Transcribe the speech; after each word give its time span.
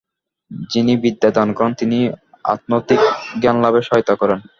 যিনি 0.71 0.93
বিদ্যা 1.03 1.29
দান 1.37 1.49
করেন, 1.53 1.73
তিনিও 1.73 2.07
আধ্যাত্মিক 2.45 3.01
জ্ঞানলাভের 3.41 3.85
সহায়তা 3.87 4.13
করেন। 4.21 4.39